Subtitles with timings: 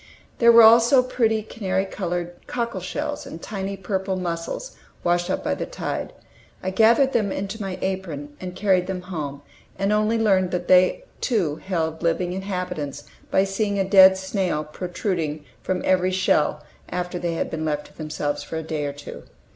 [0.39, 5.53] There were also pretty canary colored cockle shells and tiny purple mussels washed up by
[5.53, 6.11] the tide.
[6.63, 9.43] I gathered them into my apron, and carried them home,
[9.77, 15.45] and only learned that they too held living inhabitants by seeing a dead snail protruding
[15.61, 19.25] from every shell after they had been left to themselves for a day or two.